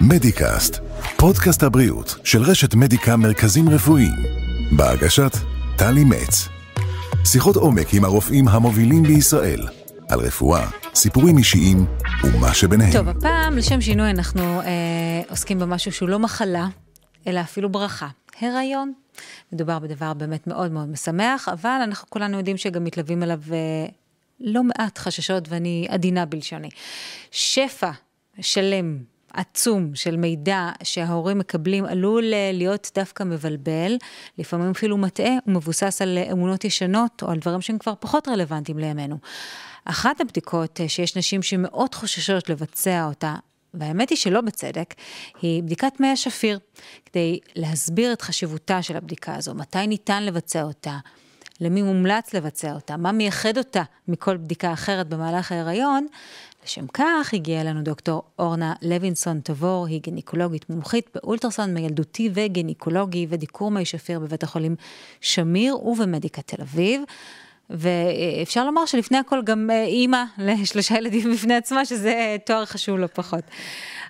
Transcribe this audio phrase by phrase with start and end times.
[0.00, 0.78] מדיקאסט,
[1.16, 4.14] פודקאסט הבריאות של רשת מדיקה מרכזים רפואיים,
[4.76, 5.32] בהגשת
[5.76, 6.48] טלי מצ.
[7.24, 9.60] שיחות עומק עם הרופאים המובילים בישראל,
[10.08, 11.86] על רפואה, סיפורים אישיים
[12.24, 12.92] ומה שביניהם.
[12.92, 14.66] טוב, הפעם, לשם שינוי, אנחנו אה,
[15.30, 16.66] עוסקים במשהו שהוא לא מחלה,
[17.26, 18.08] אלא אפילו ברכה.
[18.40, 19.03] הריון.
[19.52, 23.86] מדובר בדבר באמת מאוד מאוד משמח, אבל אנחנו כולנו יודעים שגם מתלווים אליו אה,
[24.40, 26.68] לא מעט חששות, ואני עדינה בלשוני.
[27.30, 27.90] שפע
[28.40, 28.98] שלם
[29.32, 33.96] עצום של מידע שההורים מקבלים עלול אה, להיות דווקא מבלבל,
[34.38, 39.18] לפעמים אפילו מטעה ומבוסס על אמונות ישנות או על דברים שהם כבר פחות רלוונטיים לימינו.
[39.84, 43.34] אחת הבדיקות אה, שיש נשים שמאוד חוששות לבצע אותה,
[43.74, 44.94] והאמת היא שלא בצדק,
[45.42, 46.58] היא בדיקת מי השפיר,
[47.06, 50.98] כדי להסביר את חשיבותה של הבדיקה הזו, מתי ניתן לבצע אותה,
[51.60, 56.06] למי מומלץ לבצע אותה, מה מייחד אותה מכל בדיקה אחרת במהלך ההיריון,
[56.64, 63.70] לשם כך הגיעה אלינו דוקטור אורנה לוינסון תבור, היא גניקולוגית מומחית באולטרסאונד מילדותי וגניקולוגי ודיקור
[63.70, 64.76] מי שפיר בבית החולים
[65.20, 67.02] שמיר ובמדיקה תל אביב.
[67.70, 73.06] ואפשר לומר שלפני הכל גם אה, אימא לשלושה ילדים בפני עצמה, שזה תואר חשוב לא
[73.06, 73.44] פחות.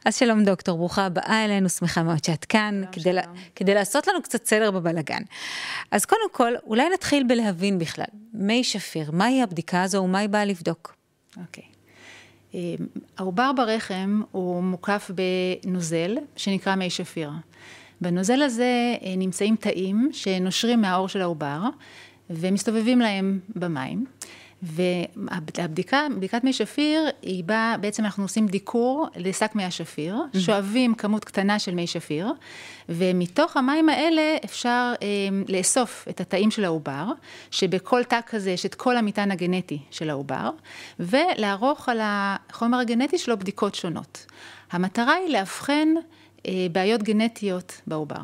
[0.05, 3.23] אז שלום דוקטור, ברוכה הבאה אלינו, שמחה מאוד שאת כאן, כדי, לה,
[3.57, 5.23] כדי לעשות לנו קצת סדר בבלגן.
[5.91, 10.45] אז קודם כל, אולי נתחיל בלהבין בכלל, מי שפיר, מהי הבדיקה הזו ומה היא באה
[10.45, 10.95] לבדוק?
[11.37, 11.63] אוקיי.
[11.63, 11.67] Okay.
[12.55, 12.75] אה,
[13.19, 15.11] העובר ברחם הוא מוקף
[15.65, 17.31] בנוזל שנקרא מי שפיר.
[18.01, 21.61] בנוזל הזה אה, נמצאים תאים שנושרים מהעור של העובר
[22.31, 24.05] ומסתובבים להם במים.
[24.63, 30.39] והבדיקה, בדיקת מי שפיר, היא באה, בעצם אנחנו עושים דיקור לשק מי השפיר, mm-hmm.
[30.39, 32.33] שואבים כמות קטנה של מי שפיר,
[32.89, 35.07] ומתוך המים האלה אפשר אה,
[35.49, 37.07] לאסוף את התאים של העובר,
[37.51, 40.51] שבכל תא כזה יש את כל המטען הגנטי של העובר,
[41.01, 44.27] ולערוך על החומר הגנטי שלו בדיקות שונות.
[44.73, 45.89] המטרה היא לאבחן
[46.47, 48.21] אה, בעיות גנטיות בעובר.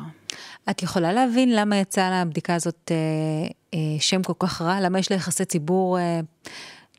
[0.69, 3.60] את יכולה להבין למה יצאה לבדיקה הזאת אה,
[3.99, 4.79] שם כל כך רע?
[4.79, 6.19] למה יש לה יחסי ציבור אה,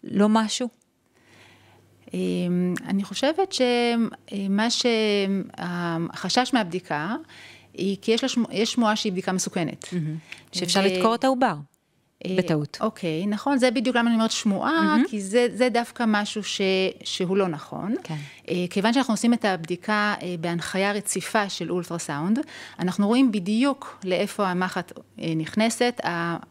[0.05, 0.69] לא משהו?
[2.15, 7.17] אמ, אני חושבת שמה שהחשש מהבדיקה,
[7.75, 9.85] היא כי יש, שמוע, יש שמועה שהיא בדיקה מסוכנת.
[9.85, 9.97] Mm-hmm.
[10.53, 10.85] שאפשר ו...
[10.85, 11.55] לתקור את העובר.
[12.27, 12.79] אה, בטעות.
[12.81, 15.11] אוקיי, נכון, זה בדיוק למה אני אומרת שמועה, mm-hmm.
[15.11, 16.61] כי זה, זה דווקא משהו ש,
[17.05, 17.95] שהוא לא נכון.
[18.03, 18.17] כן.
[18.49, 22.39] אה, כיוון שאנחנו עושים את הבדיקה אה, בהנחיה רציפה של אולטרסאונד,
[22.79, 24.93] אנחנו רואים בדיוק לאיפה המחט
[25.37, 26.01] נכנסת.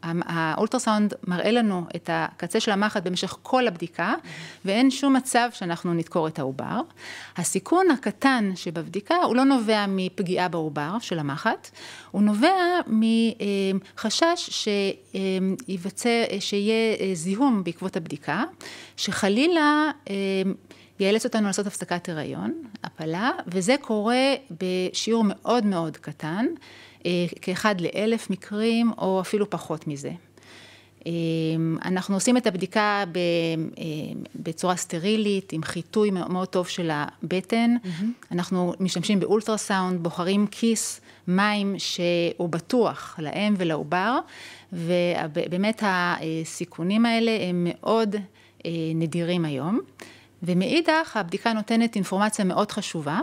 [0.04, 4.60] האולטרסאונד מראה לנו את הקצה של המחט במשך כל הבדיקה, mm-hmm.
[4.66, 6.82] ואין שום מצב שאנחנו נדקור את העובר.
[7.38, 11.70] הסיכון הקטן שבבדיקה הוא לא נובע מפגיעה בעובר של המחט,
[12.12, 12.52] הוא נובע
[12.88, 14.68] מחשש
[15.66, 18.44] שייווצר, שיהיה זיהום בעקבות הבדיקה,
[18.98, 19.92] שחלילה
[21.00, 26.46] יאלץ אותנו לעשות הפסקת הריון, הפלה, וזה קורה בשיעור מאוד מאוד קטן,
[27.42, 30.12] כאחד לאלף מקרים או אפילו פחות מזה.
[31.86, 33.04] אנחנו עושים את הבדיקה
[34.36, 37.76] בצורה סטרילית, עם חיטוי מאוד טוב של הבטן.
[37.84, 38.06] Mm-hmm.
[38.32, 44.20] אנחנו משתמשים באולטרסאונד, בוחרים כיס מים שהוא בטוח לאם ולעובר,
[44.74, 48.16] ובאמת הסיכונים האלה הם מאוד
[48.66, 49.80] אה, נדירים היום.
[50.44, 53.20] ומאידך, הבדיקה נותנת אינפורמציה מאוד חשובה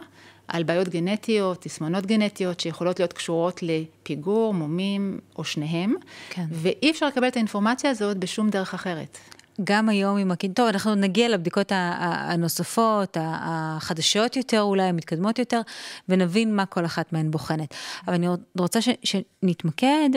[0.48, 5.94] על בעיות גנטיות, תסמונות גנטיות שיכולות להיות קשורות לפיגור, מומים או שניהם,
[6.30, 6.44] כן.
[6.50, 9.18] ואי אפשר לקבל את האינפורמציה הזאת בשום דרך אחרת.
[9.64, 15.60] גם היום עם הקינטור, אנחנו נגיע לבדיקות הנוספות, החדשות יותר אולי, המתקדמות יותר,
[16.08, 17.74] ונבין מה כל אחת מהן בוחנת.
[18.06, 18.26] אבל אני
[18.58, 20.10] רוצה ש, שנתמקד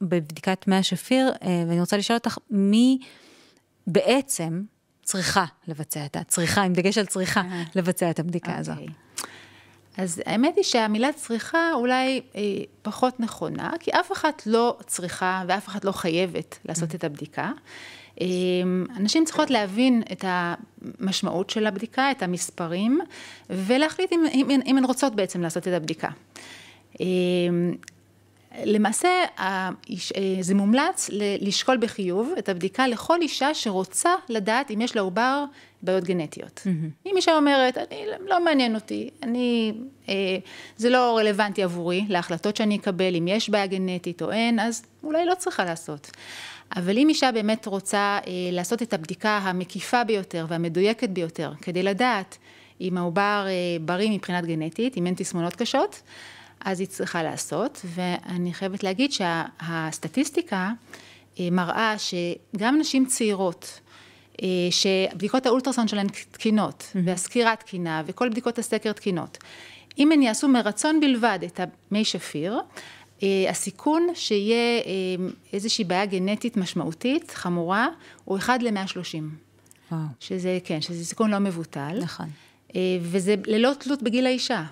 [0.00, 2.98] בבדיקת מי השפיר, אה, ואני רוצה לשאול אותך, מי
[3.86, 4.62] בעצם
[5.02, 6.24] צריכה לבצע את ה...
[6.24, 7.62] צריכה, עם דגש על צריכה, אה.
[7.74, 8.58] לבצע את הבדיקה okay.
[8.58, 8.72] הזו.
[8.72, 8.86] אוקיי.
[9.98, 12.42] אז האמת היא שהמילה צריכה אולי אה,
[12.82, 16.94] פחות נכונה, כי אף אחת לא צריכה ואף אחת לא חייבת לעשות mm.
[16.94, 17.52] את הבדיקה.
[18.20, 18.26] אה,
[18.96, 23.00] אנשים צריכות להבין את המשמעות של הבדיקה, את המספרים,
[23.50, 26.08] ולהחליט אם, אם, אם הן רוצות בעצם לעשות את הבדיקה.
[27.00, 27.06] אה,
[28.64, 29.08] למעשה
[29.38, 29.70] אה,
[30.40, 31.10] זה מומלץ
[31.40, 35.44] לשקול בחיוב את הבדיקה לכל אישה שרוצה לדעת אם יש לעובר
[35.82, 36.62] בעיות גנטיות.
[36.64, 37.08] Mm-hmm.
[37.08, 39.72] אם אישה אומרת, אני, לא מעניין אותי, אני,
[40.08, 40.14] אה,
[40.76, 45.26] זה לא רלוונטי עבורי להחלטות שאני אקבל, אם יש בעיה גנטית או אין, אז אולי
[45.26, 46.10] לא צריכה לעשות.
[46.76, 52.38] אבל אם אישה באמת רוצה אה, לעשות את הבדיקה המקיפה ביותר והמדויקת ביותר, כדי לדעת
[52.80, 53.46] אם העובר
[53.80, 56.02] בריא מבחינת גנטית, אם אין תסמונות קשות,
[56.60, 60.72] אז היא צריכה לעשות, ואני חייבת להגיד שהסטטיסטיקה
[61.40, 63.80] מראה שגם נשים צעירות,
[64.70, 66.98] שבדיקות האולטרסאונד שלהן תקינות, mm-hmm.
[67.04, 69.38] והסקירה תקינה, וכל בדיקות הסקר תקינות,
[69.98, 71.60] אם הן יעשו מרצון בלבד את
[71.90, 72.60] המי שפיר,
[73.48, 74.80] הסיכון שיהיה
[75.52, 77.88] איזושהי בעיה גנטית משמעותית, חמורה,
[78.24, 79.94] הוא 1 ל-130.
[80.20, 81.98] שזה, כן, שזה סיכון לא מבוטל.
[82.00, 82.26] נכון.
[83.00, 84.64] וזה ללא תלות בגיל האישה.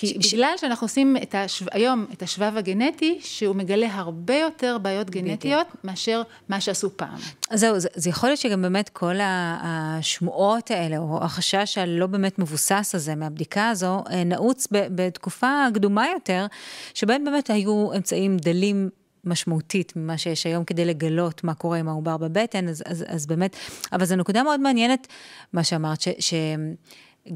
[0.00, 0.34] כי ש...
[0.34, 1.64] בגלל שאנחנו עושים את השו...
[1.72, 5.84] היום את השבב הגנטי, שהוא מגלה הרבה יותר בעיות גנטיות בדיוק.
[5.84, 7.18] מאשר מה שעשו פעם.
[7.50, 12.38] אז זהו, זה, זה יכול להיות שגם באמת כל השמועות האלה, או החשש הלא באמת
[12.38, 16.46] מבוסס הזה מהבדיקה הזו, אה, נעוץ ב, בתקופה קדומה יותר,
[16.94, 18.90] שבהם באמת היו אמצעים דלים
[19.24, 23.56] משמעותית ממה שיש היום כדי לגלות מה קורה עם העובר בבטן, אז, אז, אז באמת,
[23.92, 25.06] אבל זו נקודה מאוד מעניינת,
[25.52, 26.08] מה שאמרת, ש...
[26.18, 26.34] ש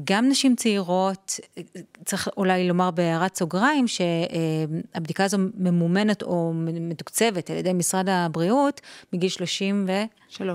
[0.03, 1.39] גם נשים צעירות,
[2.05, 8.81] צריך אולי לומר בהערת סוגריים, שהבדיקה הזו ממומנת או מתוקצבת על ידי משרד הבריאות
[9.13, 9.61] מגיל 33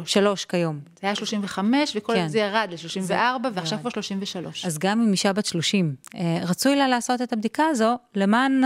[0.06, 0.44] שלוש.
[0.44, 0.80] כיום.
[1.00, 2.28] זה היה 35 וכל כן.
[2.28, 4.66] זה ירד ל-34 ועכשיו כבר 33.
[4.66, 8.62] אז גם אם אישה בת 30, אה, רצוי לה לעשות את הבדיקה הזו למען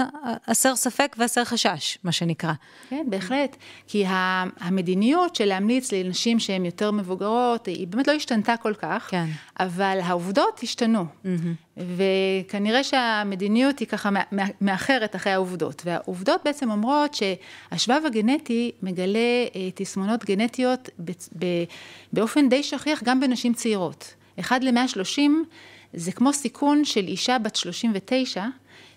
[0.46, 2.52] הסר ספק והסר חשש, מה שנקרא.
[2.88, 3.56] כן, בהחלט.
[3.86, 4.04] כי
[4.60, 9.26] המדיניות של להמליץ לנשים שהן יותר מבוגרות, היא באמת לא השתנתה כל כך, כן.
[9.60, 11.04] אבל העובדות השתנו.
[11.24, 11.28] Mm-hmm.
[11.76, 14.10] וכנראה שהמדיניות היא ככה
[14.60, 15.82] מאחרת אחרי העובדות.
[15.84, 19.18] והעובדות בעצם אומרות שהשבב הגנטי מגלה
[19.56, 20.88] אה, תסמונות גנטיות
[22.12, 24.14] באופן די שכיח גם בנשים צעירות.
[24.40, 25.44] אחד למאה שלושים
[25.94, 28.46] זה כמו סיכון של אישה בת שלושים ותשע,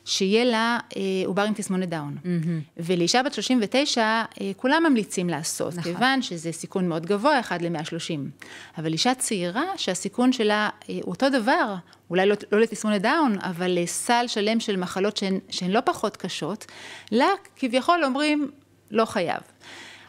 [0.06, 2.18] שיהיה לה אה, עובר עם תסמונת דאון.
[2.24, 2.72] Mm-hmm.
[2.78, 4.24] ולאישה בת 39, אה,
[4.58, 5.84] כולם ממליצים לעשות, נכון.
[5.94, 8.44] כיוון שזה סיכון מאוד גבוה, 1 ל-130.
[8.78, 11.76] אבל אישה צעירה, שהסיכון שלה אה, הוא אותו דבר,
[12.10, 16.66] אולי לא, לא לתסמונת דאון, אבל לסל שלם של מחלות שהן, שהן לא פחות קשות,
[17.12, 18.52] לה כביכול אומרים,
[18.92, 19.40] לא חייב.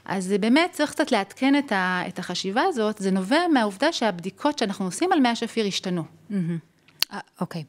[0.06, 4.84] אז באמת צריך קצת לעדכן את, ה, את החשיבה הזאת, זה נובע מהעובדה שהבדיקות שאנחנו
[4.84, 6.02] עושים על מי השפיר השתנו.
[6.30, 7.14] Mm-hmm.
[7.40, 7.64] אוקיי.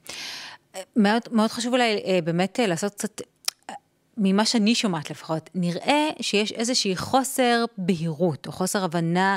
[0.96, 3.22] מאוד, מאוד חשוב אולי אה, באמת אה, לעשות קצת,
[3.70, 3.76] אה,
[4.18, 9.36] ממה שאני שומעת לפחות, נראה שיש איזושהי חוסר בהירות או חוסר הבנה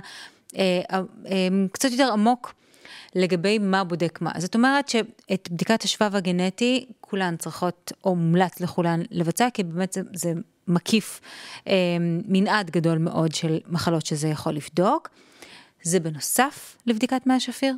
[0.57, 0.81] אה,
[1.27, 2.55] אה, קצת יותר עמוק
[3.15, 4.31] לגבי מה בודק מה.
[4.39, 10.01] זאת אומרת שאת בדיקת השבב הגנטי, כולן צריכות, או מומלץ לכולן לבצע, כי באמת זה,
[10.15, 10.33] זה
[10.69, 11.21] מקיף
[11.67, 11.73] אה,
[12.29, 15.09] מנעד גדול מאוד של מחלות שזה יכול לבדוק.
[15.83, 17.75] זה בנוסף לבדיקת מי השפיר?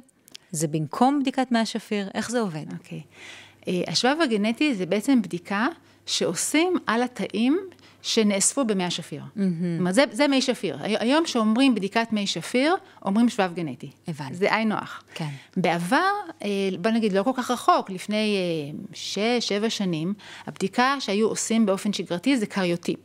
[0.50, 2.08] זה במקום בדיקת מי השפיר?
[2.14, 2.64] איך זה עובד?
[2.72, 3.00] אוקיי.
[3.00, 3.68] Okay.
[3.68, 5.66] אה, השבב הגנטי זה בעצם בדיקה
[6.06, 7.58] שעושים על התאים
[8.02, 9.22] שנאספו במי השפיר.
[9.22, 9.40] Mm-hmm.
[9.40, 10.78] זאת אומרת, זה, זה מי שפיר.
[10.80, 13.90] היום שאומרים בדיקת מי שפיר, אומרים שבב גנטי.
[14.08, 14.34] הבנתי.
[14.34, 15.02] זה היינו הך.
[15.14, 15.28] כן.
[15.56, 16.12] בעבר,
[16.42, 16.48] אה,
[16.80, 20.14] בוא נגיד, לא כל כך רחוק, לפני אה, שש, שבע שנים,
[20.46, 22.98] הבדיקה שהיו עושים באופן שגרתי זה קריוטיפ.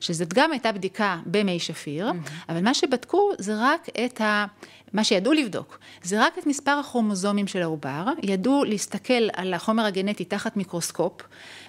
[0.00, 2.30] שזאת גם הייתה בדיקה במי שפיר, mm-hmm.
[2.48, 4.46] אבל מה שבדקו זה רק את ה...
[4.94, 10.24] מה שידעו לבדוק, זה רק את מספר הכרומוזומים של העובר, ידעו להסתכל על החומר הגנטי
[10.24, 11.22] תחת מיקרוסקופ,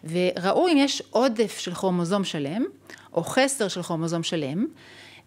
[0.04, 2.66] וראו אם יש עודף של כרומוזום שלם,
[3.14, 4.66] או חסר של כרומוזום שלם,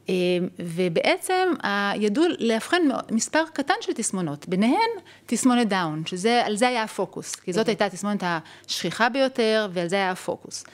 [0.08, 0.14] אה,
[0.58, 1.48] ובעצם
[1.96, 4.90] ידעו לאבחן מספר קטן של תסמונות, ביניהן
[5.26, 10.10] תסמונת דאון, שעל זה היה הפוקוס, כי זאת הייתה התסמונת השכיחה ביותר ועל זה היה
[10.10, 10.64] הפוקוס.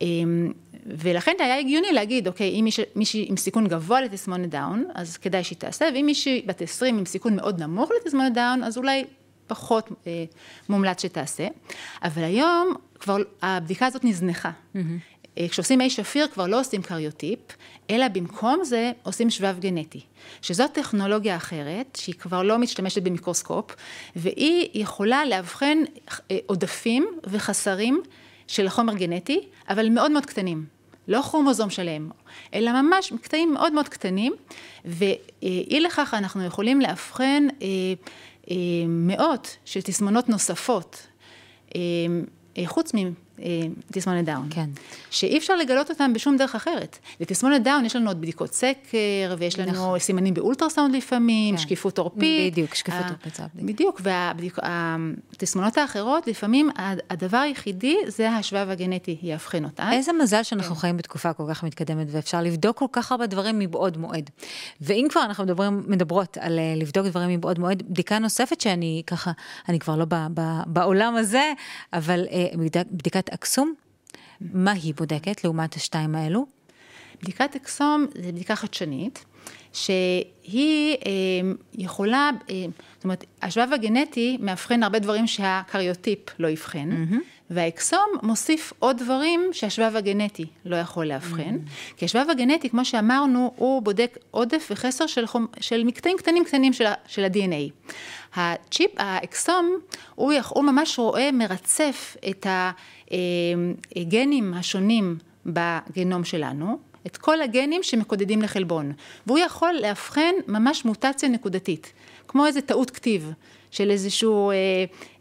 [0.00, 0.52] אמ,
[0.86, 5.44] ולכן היה הגיוני להגיד, אוקיי, אם מישהי מישהי עם סיכון גבוה לתסמונת דאון, אז כדאי
[5.44, 9.04] שהיא תעשה, ואם מישהי בת 20 עם סיכון מאוד נמוך לתסמונת דאון, אז אולי
[9.46, 10.24] פחות אה,
[10.68, 11.46] מומלץ שתעשה.
[12.02, 14.50] אבל היום כבר הבדיקה הזאת נזנחה.
[14.50, 14.78] Mm-hmm.
[15.38, 17.38] אה, כשעושים מי שפיר כבר לא עושים קריוטיפ,
[17.90, 20.00] אלא במקום זה עושים שבב גנטי,
[20.42, 23.76] שזאת טכנולוגיה אחרת, שהיא כבר לא משתמשת במיקרוסקופ,
[24.16, 25.78] והיא יכולה לאבחן
[26.30, 28.02] אה, עודפים וחסרים
[28.46, 30.74] של חומר גנטי, אבל מאוד מאוד קטנים.
[31.08, 32.10] לא כרומוזום שלם,
[32.54, 34.34] אלא ממש קטעים מאוד מאוד קטנים,
[34.84, 37.66] ואי לכך אנחנו יכולים לאבחן אה,
[38.50, 38.56] אה,
[38.88, 41.06] מאות של תסמונות נוספות,
[41.76, 41.80] אה,
[42.66, 42.94] חוץ
[43.92, 44.46] תסמונת דאון.
[44.50, 44.70] כן.
[45.10, 46.98] שאי אפשר לגלות אותם בשום דרך אחרת.
[47.20, 49.98] לתסמונת דאון יש לנו עוד בדיקות סקר, ויש לנו נכון.
[49.98, 51.62] סימנים באולטרסאונד לפעמים, כן.
[51.62, 52.52] שקיפות עורפית.
[52.52, 53.40] בדיוק, שקיפות עורפית.
[53.54, 56.70] בדיוק, והתסמונות האחרות, לפעמים
[57.10, 59.90] הדבר היחידי זה השבב הגנטי יאבחן אותן.
[59.92, 60.80] איזה מזל שאנחנו כן.
[60.80, 64.30] חיים בתקופה כל כך מתקדמת, ואפשר לבדוק כל כך הרבה דברים מבעוד מועד.
[64.80, 69.32] ואם כבר אנחנו מדברים, מדברות על אה, לבדוק דברים מבעוד מועד, בדיקה נוספת שאני ככה,
[69.68, 70.04] אני כבר לא
[70.66, 71.52] בעולם הזה,
[71.92, 72.46] אבל אה,
[72.90, 73.74] בדיקת בדיקת אקסום,
[74.40, 76.46] מה היא בודקת לעומת השתיים האלו?
[77.22, 79.24] בדיקת אקסום זה בדיקה חדשנית,
[79.72, 81.10] שהיא אה,
[81.74, 82.64] יכולה, אה,
[82.94, 87.16] זאת אומרת, השבב הגנטי מאבחן הרבה דברים שהקריוטיפ לא יבחן, mm-hmm.
[87.50, 91.96] והאקסום מוסיף עוד דברים שהשבב הגנטי לא יכול לאבחן, mm.
[91.96, 95.46] כי השבב הגנטי, כמו שאמרנו, הוא בודק עודף וחסר של, חומ...
[95.60, 96.94] של מקטעים קטנים קטנים של, ה...
[97.06, 97.94] של ה-DNA.
[98.34, 99.78] הצ'יפ, האקסום,
[100.14, 102.46] הוא, הוא ממש רואה, מרצף את
[103.96, 108.92] הגנים השונים בגנום שלנו, את כל הגנים שמקודדים לחלבון,
[109.26, 111.92] והוא יכול לאבחן ממש מוטציה נקודתית,
[112.28, 113.32] כמו איזה טעות כתיב.
[113.74, 114.54] של איזשהו, אה,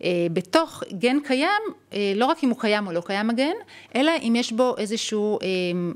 [0.04, 1.62] אה, בתוך גן קיים,
[1.94, 3.54] אה, לא רק אם הוא קיים או לא קיים הגן,
[3.96, 5.48] אלא אם יש בו איזשהו אה,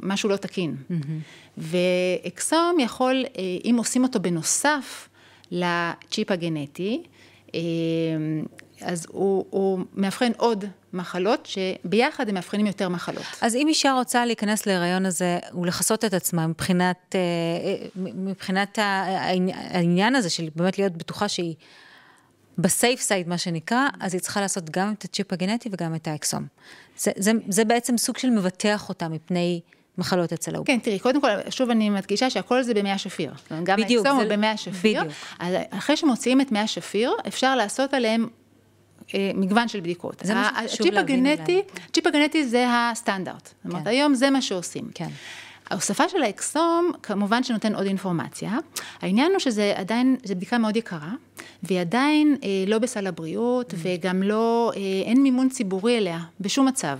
[0.04, 0.76] משהו לא תקין.
[0.76, 1.58] Mm-hmm.
[1.58, 5.10] ואקסום יכול, אה, אם עושים אותו בנוסף
[5.52, 7.04] לצ'יפ הגנטי,
[7.56, 7.60] אה,
[8.82, 13.24] אז הוא, הוא מאבחן עוד מחלות, שביחד הם מאבחנים יותר מחלות.
[13.42, 18.80] אז אם אישה רוצה להיכנס להיריון הזה ולכסות את עצמה מבחינת, אה, מבחינת
[19.52, 21.56] העניין הזה של באמת להיות בטוחה שהיא
[22.58, 26.08] ב safe side, מה שנקרא, אז היא צריכה לעשות גם את הצ'יפ הגנטי וגם את
[26.08, 26.46] האקסום.
[26.98, 29.62] זה, זה, זה בעצם סוג של מבטח אותה מפני
[29.98, 30.74] מחלות אצל העובר.
[30.74, 33.34] כן, תראי, קודם כל, שוב אני מדגישה שהכל זה במי השפיר.
[33.64, 34.06] גם בדיוק.
[34.06, 35.04] האקסום הוא במי השפיר.
[35.04, 35.18] בדיוק.
[35.40, 38.30] אז אחרי שמוציאים את מי השפיר, אפשר לעשות עליהם אה,
[39.14, 40.22] מגוון של בדיקות.
[40.24, 41.26] זה מה שחשוב להבין.
[41.26, 43.48] הצ'יפ הגנטי זה הסטנדרט.
[43.64, 43.90] זאת אומרת, כן.
[43.90, 44.86] היום זה מה שעושים.
[44.94, 45.10] כן.
[45.70, 48.58] ההוספה של האקסום כמובן שנותן עוד אינפורמציה.
[49.02, 51.12] העניין הוא שזה עדיין, זו בדיקה מאוד יקרה,
[51.64, 53.76] והיא עדיין אה, לא בסל הבריאות, mm.
[53.78, 57.00] וגם לא, אה, אין מימון ציבורי אליה, בשום מצב.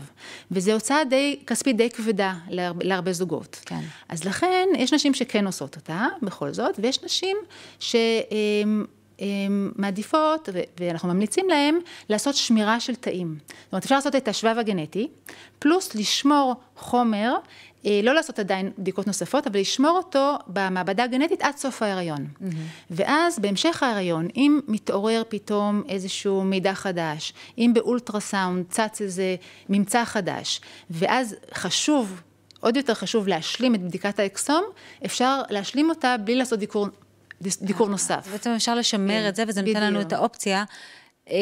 [0.52, 3.62] וזו הוצאה די, כספית די כבדה להרבה, להרבה זוגות.
[3.66, 3.82] כן.
[4.10, 7.38] אז לכן, יש נשים שכן עושות אותה, בכל זאת, ויש נשים
[7.80, 7.96] ש...
[7.96, 8.84] אה,
[9.76, 13.38] מעדיפות, ואנחנו ממליצים להם, לעשות שמירה של תאים.
[13.48, 15.08] זאת אומרת, אפשר לעשות את השבב הגנטי,
[15.60, 17.34] פלוס לשמור חומר,
[17.86, 22.28] אה, לא לעשות עדיין בדיקות נוספות, אבל לשמור אותו במעבדה הגנטית עד סוף ההיריון.
[22.28, 22.46] Mm-hmm.
[22.92, 29.36] ואז בהמשך ההיריון, אם מתעורר פתאום איזשהו מידע חדש, אם באולטרסאונד צץ איזה
[29.70, 32.22] ממצא חדש, ואז חשוב,
[32.60, 34.64] עוד יותר חשוב להשלים את בדיקת האקסום,
[35.06, 36.88] אפשר להשלים אותה בלי לעשות דיקור
[37.42, 38.28] דיקור נוסף.
[38.32, 40.64] בעצם אפשר לשמר כן, את זה, וזה נותן לנו את האופציה
[41.30, 41.38] אה,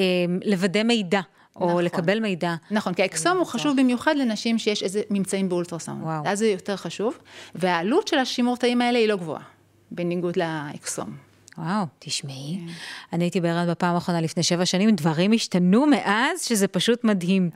[0.46, 1.22] לוודא מידע.
[1.56, 1.84] או נכון.
[1.84, 2.56] לקבל מידע.
[2.72, 6.04] נכון, כי האקסום הוא חשוב במיוחד לנשים שיש איזה ממצאים באולטרסאונד.
[6.04, 6.24] וואו.
[6.26, 7.18] אז זה יותר חשוב,
[7.56, 9.42] והעלות של השימור תאים האלה היא לא גבוהה,
[9.92, 11.18] בניגוד לאקסום.
[11.58, 12.74] וואו, תשמעי, כן.
[13.14, 17.50] אני הייתי בהיריון בפעם האחרונה לפני שבע שנים, דברים השתנו מאז, שזה פשוט מדהים.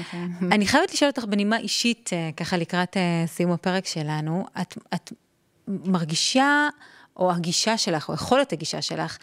[0.00, 0.52] נכון.
[0.52, 5.12] אני חייבת לשאול אותך בנימה אישית, אה, ככה לקראת אה, סיום הפרק שלנו, את, את
[5.68, 6.68] מרגישה...
[7.16, 9.18] או הגישה שלך, או יכולת הגישה שלך,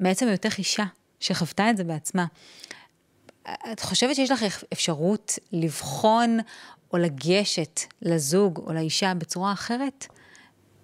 [0.00, 0.84] מעצם היותך אישה,
[1.20, 2.26] שחוותה את זה בעצמה.
[3.72, 6.38] את חושבת שיש לך אפשרות לבחון
[6.92, 10.06] או לגשת לזוג או לאישה בצורה אחרת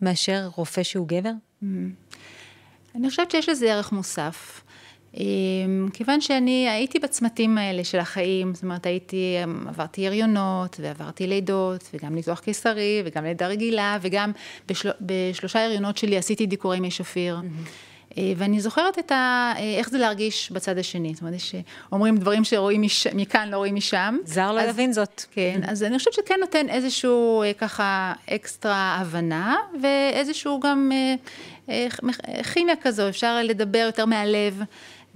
[0.02, 1.30] מאשר רופא שהוא גבר?
[1.30, 1.66] Mm-hmm.
[2.94, 4.62] אני חושבת שיש לזה ערך מוסף.
[5.16, 11.26] אמ, כיוון שאני הייתי בצמתים האלה של החיים, זאת אומרת הייתי, אמ, עברתי הריונות ועברתי
[11.26, 14.32] לידות וגם ניתוח קיסרי וגם לידה רגילה וגם
[14.68, 17.36] בשל, בשלושה הריונות שלי עשיתי דיקורי מי שפיר.
[17.40, 17.92] Mm-hmm.
[18.36, 19.52] ואני זוכרת את ה...
[19.56, 23.06] אה, איך זה להרגיש בצד השני, זאת אומרת שאומרים דברים שרואים מש...
[23.06, 24.16] מכאן לא רואים משם.
[24.24, 25.24] זר לא יבין זאת.
[25.30, 30.90] כן, אז אני חושבת שכן נותן איזשהו אה, ככה אקסטרה הבנה ואיזשהו גם
[32.52, 34.62] כימיה כזו, אפשר לדבר יותר מהלב.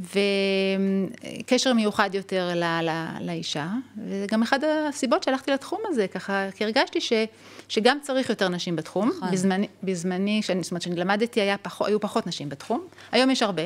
[0.00, 3.68] וקשר מיוחד יותר ל, ל, לאישה,
[4.06, 7.12] וזה גם אחת הסיבות שהלכתי לתחום הזה, ככה, כי הרגשתי ש,
[7.68, 9.08] שגם צריך יותר נשים בתחום.
[9.08, 9.30] נכון.
[9.30, 13.42] בזמני, בזמני שאני, זאת אומרת, כשאני למדתי, היה פח, היו פחות נשים בתחום, היום יש
[13.42, 13.62] הרבה.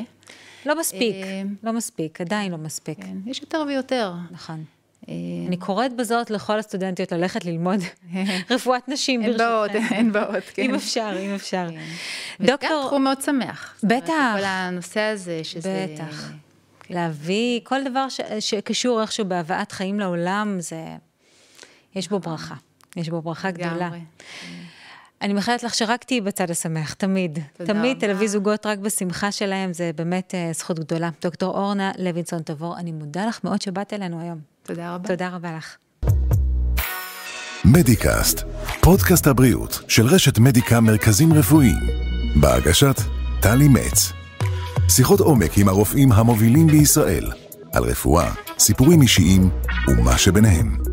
[0.67, 2.99] לא מספיק, אה, לא מספיק, עדיין לא מספיק.
[2.99, 4.13] כן, יש יותר ויותר.
[4.31, 4.65] נכון.
[5.09, 5.15] אה,
[5.49, 7.81] אני קוראת בזאת לכל הסטודנטיות ללכת ללמוד
[8.51, 9.23] רפואת נשים.
[9.23, 10.63] אין באות, אין באות, כן.
[10.63, 11.67] אם אפשר, אם אפשר.
[11.71, 12.47] כן.
[12.47, 12.71] דוקטור...
[12.71, 13.75] וגם תחום מאוד שמח.
[13.83, 14.37] בטח.
[14.37, 15.87] כל הנושא הזה, שזה...
[15.95, 16.31] בטח.
[16.91, 18.07] להביא כל דבר
[18.41, 20.85] שקשור איכשהו בהבאת חיים לעולם, זה...
[21.95, 22.55] יש בו ברכה.
[22.97, 23.91] יש בו ברכה גדולה.
[25.23, 27.39] אני מאחלת לך שרק תהיי בצד השמח, תמיד.
[27.53, 31.11] תמיד תלווי זוגות רק בשמחה שלהם, זה באמת uh, זכות גדולה.
[31.23, 34.50] דוקטור אורנה לוינסון תבור, אני מודה לך מאוד שבאת אלינו היום.
[34.63, 35.09] תודה רבה.
[35.09, 35.77] תודה רבה לך.
[37.65, 38.43] מדיקאסט,
[38.81, 41.87] פודקאסט הבריאות של רשת מדיקה מרכזים רפואיים.
[42.41, 43.01] בהגשת
[43.43, 44.13] טלי מצ.
[44.89, 47.25] שיחות עומק עם הרופאים המובילים בישראל,
[47.73, 49.51] על רפואה, סיפורים אישיים
[49.89, 50.90] ומה שביניהם.